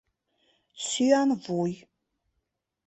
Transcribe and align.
Сӱанвуй. 0.85 1.73